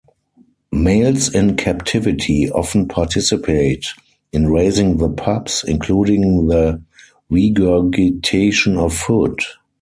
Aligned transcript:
Males 0.71 1.31
in 1.31 1.55
captivity 1.57 2.49
often 2.49 2.87
participate 2.87 3.85
in 4.31 4.47
raising 4.47 4.97
the 4.97 5.09
pups, 5.11 5.63
including 5.63 6.47
the 6.47 6.81
regurgitation 7.29 8.77
of 8.77 8.95
food. 8.95 9.37